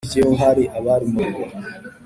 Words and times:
kumunsi 0.03 0.17
wakurikiyeho 0.19 0.41
hari 0.43 0.63
abari 0.77 1.05
mu 1.13 1.19
biro 1.25 1.55